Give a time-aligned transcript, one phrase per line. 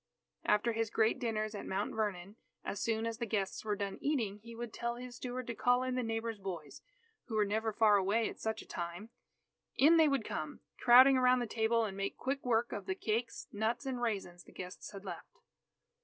[0.45, 4.39] After his great dinners at Mount Vernon, as soon as the guests were done eating,
[4.39, 6.81] he would tell his steward to call in the neighbours' boys,
[7.25, 9.11] who were never far away at such a time.
[9.75, 13.45] In they would come, crowding around the table, and make quick work of the cakes,
[13.51, 15.37] nuts, and raisins the guests had left.